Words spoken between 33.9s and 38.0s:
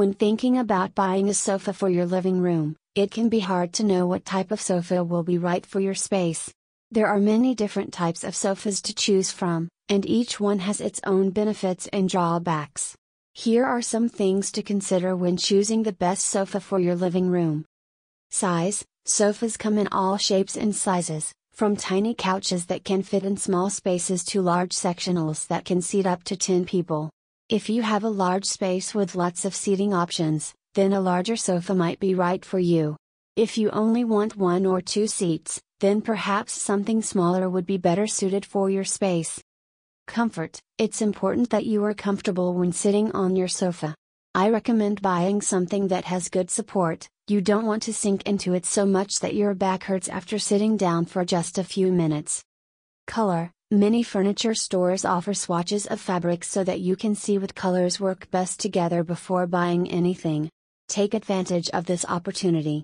want one or two seats, then perhaps something smaller would be